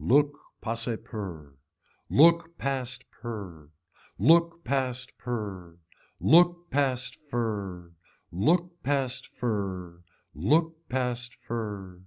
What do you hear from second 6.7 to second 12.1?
past fer. Look past fer. Look past fer.